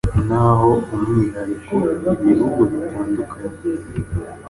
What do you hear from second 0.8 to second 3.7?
umwihariko ibihugu bitandukanye